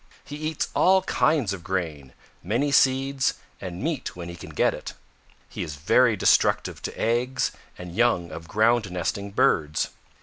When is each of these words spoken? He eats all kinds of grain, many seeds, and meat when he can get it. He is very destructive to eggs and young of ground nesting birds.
He 0.25 0.35
eats 0.35 0.69
all 0.73 1.03
kinds 1.03 1.53
of 1.53 1.63
grain, 1.63 2.13
many 2.41 2.71
seeds, 2.71 3.35
and 3.59 3.83
meat 3.83 4.15
when 4.15 4.29
he 4.29 4.35
can 4.35 4.49
get 4.49 4.73
it. 4.73 4.93
He 5.47 5.61
is 5.61 5.75
very 5.75 6.15
destructive 6.15 6.81
to 6.81 6.99
eggs 6.99 7.51
and 7.77 7.93
young 7.95 8.31
of 8.31 8.47
ground 8.47 8.89
nesting 8.91 9.29
birds. 9.29 9.91